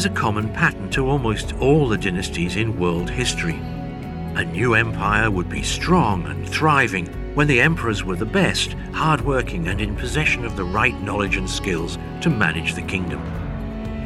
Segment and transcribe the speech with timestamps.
[0.00, 3.56] is a common pattern to almost all the dynasties in world history.
[4.36, 7.04] A new empire would be strong and thriving
[7.34, 11.50] when the emperors were the best, hardworking, and in possession of the right knowledge and
[11.50, 13.20] skills to manage the kingdom.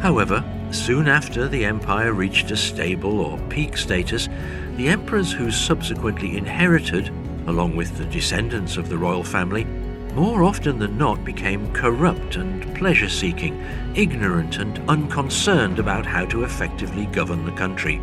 [0.00, 4.28] However, soon after the empire reached a stable or peak status,
[4.76, 7.08] the emperors who subsequently inherited,
[7.48, 9.66] along with the descendants of the royal family,
[10.14, 13.60] more often than not became corrupt and pleasure seeking,
[13.94, 18.00] ignorant and unconcerned about how to effectively govern the country.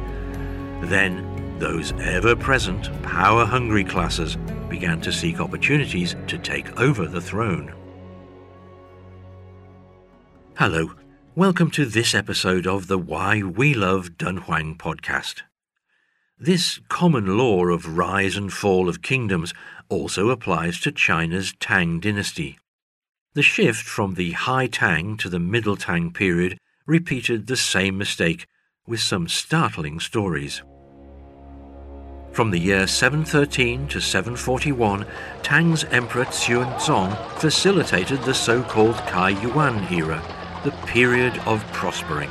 [0.84, 4.38] Then, those ever present, power hungry classes
[4.70, 7.74] began to seek opportunities to take over the throne.
[10.58, 10.92] Hello,
[11.36, 15.42] welcome to this episode of the Why We Love Dunhuang podcast.
[16.40, 19.56] This common law of rise and fall of kingdoms
[19.90, 22.60] also applies to China's Tang dynasty.
[23.34, 28.46] The shift from the High Tang to the Middle Tang period repeated the same mistake
[28.86, 30.62] with some startling stories.
[32.34, 35.08] From the year 713 to 741,
[35.42, 40.22] Tang's Emperor Xuanzong facilitated the so-called Kai Yuan era,
[40.64, 42.30] the period of prospering.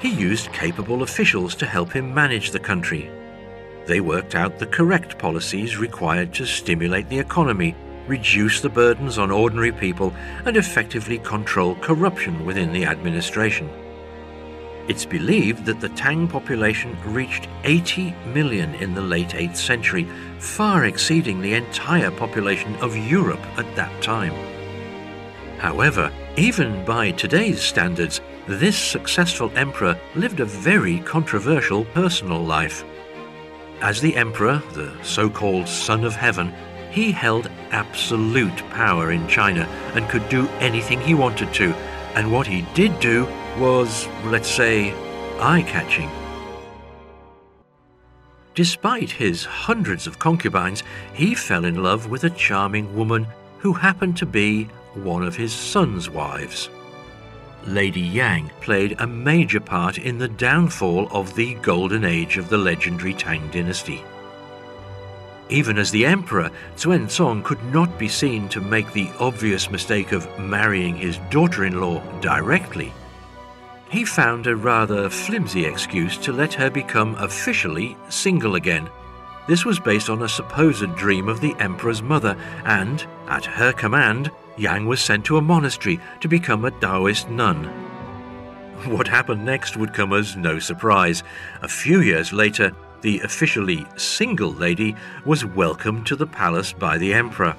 [0.00, 3.10] He used capable officials to help him manage the country,
[3.88, 7.74] they worked out the correct policies required to stimulate the economy,
[8.06, 10.14] reduce the burdens on ordinary people,
[10.44, 13.68] and effectively control corruption within the administration.
[14.88, 20.06] It's believed that the Tang population reached 80 million in the late 8th century,
[20.38, 24.34] far exceeding the entire population of Europe at that time.
[25.58, 32.84] However, even by today's standards, this successful emperor lived a very controversial personal life.
[33.80, 36.52] As the emperor, the so called Son of Heaven,
[36.90, 41.72] he held absolute power in China and could do anything he wanted to.
[42.14, 44.92] And what he did do was, let's say,
[45.38, 46.10] eye catching.
[48.56, 50.82] Despite his hundreds of concubines,
[51.14, 54.64] he fell in love with a charming woman who happened to be
[54.94, 56.68] one of his son's wives.
[57.68, 62.58] Lady Yang played a major part in the downfall of the golden age of the
[62.58, 64.02] legendary Tang dynasty.
[65.50, 70.28] Even as the emperor, Xuanzong could not be seen to make the obvious mistake of
[70.38, 72.92] marrying his daughter-in-law directly.
[73.90, 78.90] He found a rather flimsy excuse to let her become officially single again.
[79.46, 84.30] This was based on a supposed dream of the emperor's mother, and, at her command,
[84.58, 87.64] Yang was sent to a monastery to become a Taoist nun.
[88.86, 91.22] What happened next would come as no surprise.
[91.62, 97.14] A few years later, the officially single lady was welcomed to the palace by the
[97.14, 97.56] emperor.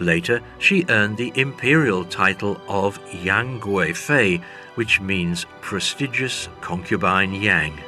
[0.00, 4.40] Later, she earned the imperial title of Yang Gui Fei,
[4.74, 7.78] which means prestigious concubine Yang.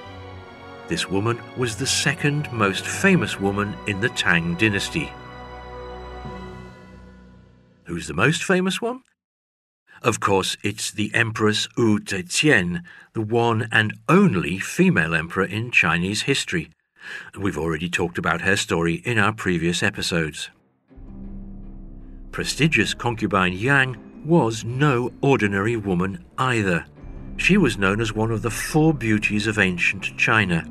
[0.86, 5.10] This woman was the second most famous woman in the Tang dynasty.
[7.94, 9.02] Who's the most famous one?
[10.02, 12.82] Of course, it's the Empress Wu Zetian,
[13.12, 16.70] the one and only female emperor in Chinese history.
[17.38, 20.50] We've already talked about her story in our previous episodes.
[22.32, 23.96] Prestigious concubine Yang
[24.26, 26.86] was no ordinary woman either.
[27.36, 30.68] She was known as one of the four beauties of ancient China.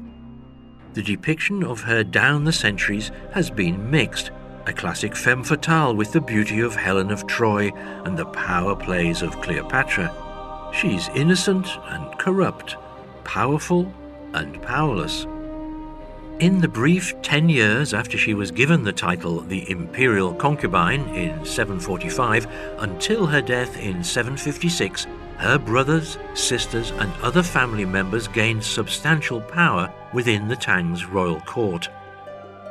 [0.94, 4.32] The depiction of her down the centuries has been mixed,
[4.66, 7.72] a classic femme fatale with the beauty of Helen of Troy
[8.06, 10.72] and the power plays of Cleopatra.
[10.74, 12.78] She's innocent and corrupt,
[13.24, 13.92] powerful
[14.34, 15.26] and powerless.
[16.40, 21.46] In the brief ten years after she was given the title the Imperial Concubine in
[21.46, 22.48] 745
[22.80, 25.06] until her death in 756,
[25.38, 31.90] her brothers, sisters, and other family members gained substantial power within the Tang's royal court.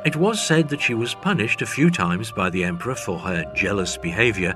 [0.05, 3.49] It was said that she was punished a few times by the emperor for her
[3.55, 4.53] jealous behavior.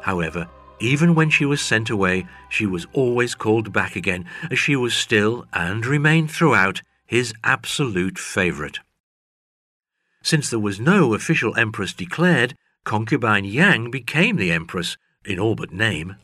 [0.00, 0.48] However,
[0.80, 4.94] even when she was sent away, she was always called back again, as she was
[4.94, 8.78] still, and remained throughout, his absolute favorite.
[10.22, 15.72] Since there was no official empress declared, concubine Yang became the empress, in all but
[15.72, 16.16] name.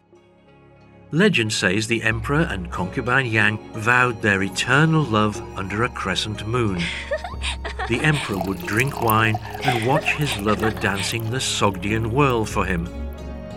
[1.11, 6.83] Legend says the emperor and concubine Yang vowed their eternal love under a crescent moon.
[7.89, 12.85] the emperor would drink wine and watch his lover dancing the Sogdian whirl for him.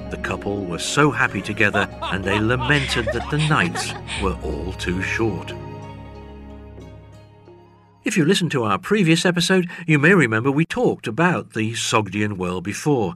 [0.09, 5.01] The couple were so happy together and they lamented that the nights were all too
[5.01, 5.53] short.
[8.03, 12.37] If you listened to our previous episode, you may remember we talked about the Sogdian
[12.37, 13.15] whirl before.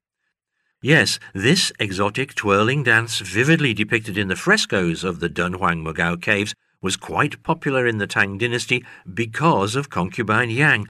[0.82, 6.56] Yes, this exotic twirling dance, vividly depicted in the frescoes of the Dunhuang Mogao caves,
[6.82, 8.84] was quite popular in the Tang dynasty
[9.14, 10.88] because of concubine Yang,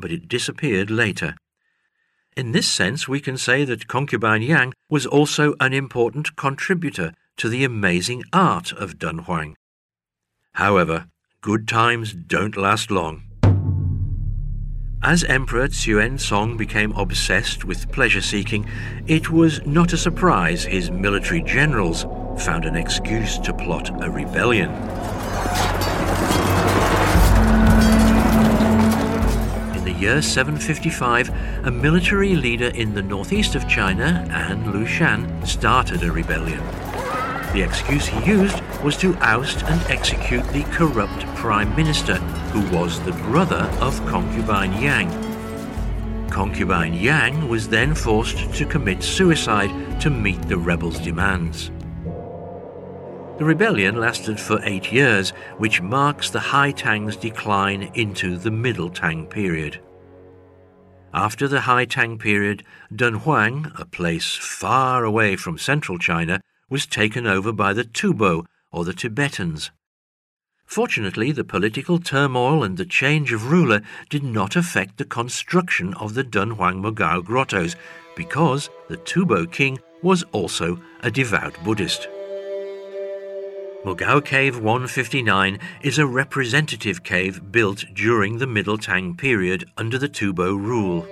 [0.00, 1.36] but it disappeared later.
[2.36, 7.48] In this sense, we can say that concubine Yang was also an important contributor to
[7.48, 9.54] the amazing art of Dunhuang.
[10.54, 11.06] However,
[11.40, 13.22] good times don't last long.
[15.02, 18.68] As Emperor Xuanzong became obsessed with pleasure seeking,
[19.06, 22.04] it was not a surprise his military generals
[22.44, 24.70] found an excuse to plot a rebellion.
[30.00, 31.28] Year 755,
[31.66, 36.64] a military leader in the northeast of China, An Lushan, started a rebellion.
[37.52, 42.14] The excuse he used was to oust and execute the corrupt prime minister,
[42.52, 45.10] who was the brother of concubine Yang.
[46.30, 51.70] Concubine Yang was then forced to commit suicide to meet the rebels' demands.
[53.36, 58.90] The rebellion lasted for eight years, which marks the High Tang's decline into the Middle
[58.90, 59.80] Tang period.
[61.12, 62.62] After the High Tang period,
[62.94, 68.84] Dunhuang, a place far away from central China, was taken over by the Tubo, or
[68.84, 69.72] the Tibetans.
[70.66, 76.14] Fortunately, the political turmoil and the change of ruler did not affect the construction of
[76.14, 77.74] the Dunhuang Mogao grottos,
[78.14, 82.08] because the Tubo king was also a devout Buddhist.
[83.82, 90.08] Mogao Cave 159 is a representative cave built during the Middle Tang period under the
[90.08, 91.06] Tubo rule.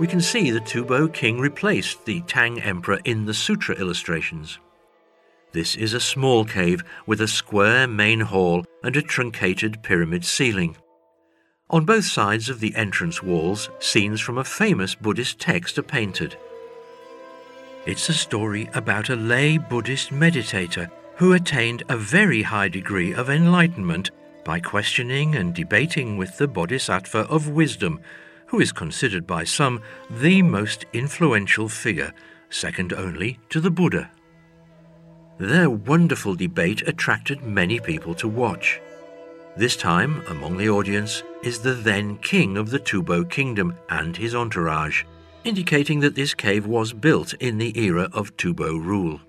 [0.00, 4.58] We can see the Tubo king replaced the Tang emperor in the sutra illustrations.
[5.52, 10.76] This is a small cave with a square main hall and a truncated pyramid ceiling.
[11.70, 16.36] On both sides of the entrance walls, scenes from a famous Buddhist text are painted.
[17.86, 23.28] It's a story about a lay Buddhist meditator who attained a very high degree of
[23.28, 24.10] enlightenment
[24.44, 28.00] by questioning and debating with the Bodhisattva of wisdom,
[28.46, 32.14] who is considered by some the most influential figure,
[32.50, 34.08] second only to the Buddha.
[35.38, 38.80] Their wonderful debate attracted many people to watch.
[39.56, 44.36] This time, among the audience, is the then king of the Tubo kingdom and his
[44.36, 45.02] entourage,
[45.42, 49.20] indicating that this cave was built in the era of Tubo rule.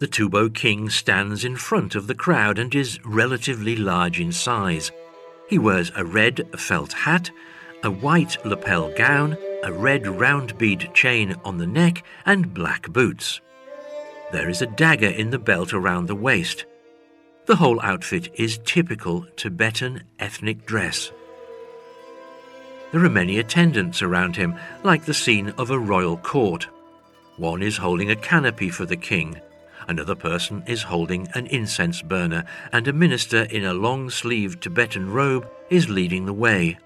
[0.00, 4.90] The Tubo king stands in front of the crowd and is relatively large in size.
[5.46, 7.30] He wears a red felt hat,
[7.82, 13.42] a white lapel gown, a red round bead chain on the neck, and black boots.
[14.32, 16.64] There is a dagger in the belt around the waist.
[17.44, 21.12] The whole outfit is typical Tibetan ethnic dress.
[22.90, 26.68] There are many attendants around him, like the scene of a royal court.
[27.36, 29.38] One is holding a canopy for the king,
[29.90, 35.10] another person is holding an incense burner, and a minister in a long sleeved Tibetan
[35.10, 36.78] robe is leading the way.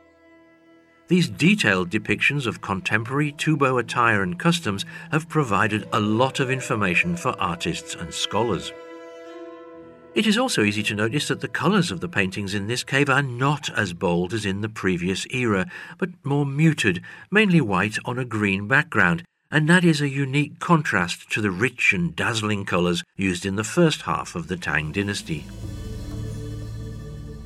[1.08, 7.14] These detailed depictions of contemporary Tubo attire and customs have provided a lot of information
[7.14, 8.72] for artists and scholars.
[10.14, 13.10] It is also easy to notice that the colours of the paintings in this cave
[13.10, 15.66] are not as bold as in the previous era,
[15.98, 19.24] but more muted, mainly white on a green background,
[19.54, 23.62] and that is a unique contrast to the rich and dazzling colours used in the
[23.62, 25.44] first half of the Tang dynasty.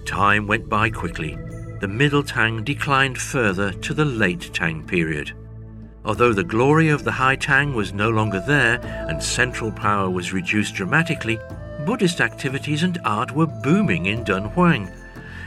[0.07, 1.37] Time went by quickly,
[1.83, 5.35] the Middle Tang declined further to the Late Tang period.
[6.07, 10.33] Although the glory of the High Tang was no longer there and central power was
[10.33, 11.39] reduced dramatically,
[11.85, 14.91] Buddhist activities and art were booming in Dunhuang.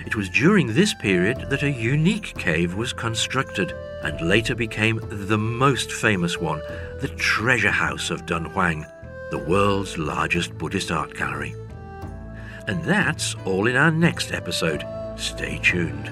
[0.05, 5.37] It was during this period that a unique cave was constructed and later became the
[5.37, 6.61] most famous one,
[6.99, 8.85] the Treasure House of Dunhuang,
[9.31, 11.55] the world's largest Buddhist art gallery.
[12.67, 14.83] And that's all in our next episode.
[15.17, 16.11] Stay tuned.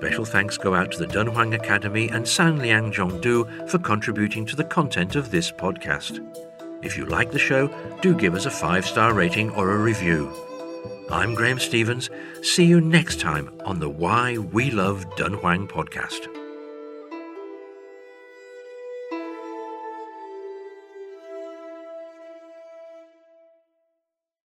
[0.00, 4.64] Special thanks go out to the Dunhuang Academy and Sanlian Zhongdu for contributing to the
[4.64, 6.26] content of this podcast.
[6.82, 7.68] If you like the show,
[8.00, 10.32] do give us a five star rating or a review.
[11.10, 12.08] I'm Graham Stevens.
[12.40, 16.39] See you next time on the Why We Love Dunhuang podcast.